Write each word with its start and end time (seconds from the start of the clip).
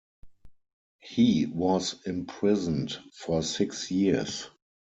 He 1.01 1.45
was 1.45 1.93
imprisoned 2.07 2.97
for 3.13 3.43
six 3.43 3.91
years. 3.91 4.49